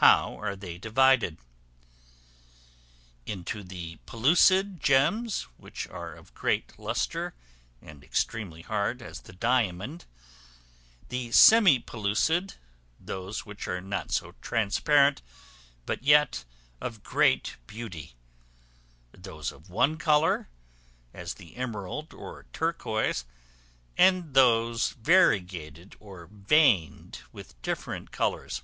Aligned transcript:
How 0.00 0.38
are 0.38 0.54
they 0.54 0.76
divided? 0.76 1.38
Into 3.24 3.64
the 3.64 3.96
pellucid 4.04 4.78
gems, 4.78 5.44
which 5.56 5.88
are 5.88 6.12
of 6.12 6.34
great 6.34 6.78
lustre, 6.78 7.34
and 7.80 8.04
extremely 8.04 8.60
hard, 8.60 9.00
as 9.00 9.20
the 9.22 9.32
diamond; 9.32 10.04
the 11.08 11.32
semi 11.32 11.80
pellucid, 11.80 12.54
those 13.00 13.46
which 13.46 13.66
are 13.66 13.80
not 13.80 14.12
so 14.12 14.32
transparent, 14.42 15.22
but 15.86 16.02
yet 16.04 16.44
of 16.80 17.02
great 17.02 17.56
beauty; 17.66 18.14
those 19.12 19.50
of 19.50 19.70
one 19.70 19.96
color, 19.96 20.46
as 21.14 21.34
the 21.34 21.56
emerald 21.56 22.12
or 22.12 22.44
turquois; 22.52 23.24
and 23.96 24.34
those 24.34 24.90
variegated 24.90 25.96
or 25.98 26.26
veined 26.26 27.20
with 27.32 27.60
different 27.62 28.12
colors. 28.12 28.62